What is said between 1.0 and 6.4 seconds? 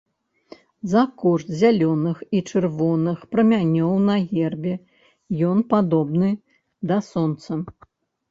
кошт зялёных і чырвоных прамянёў на гербе ён падобны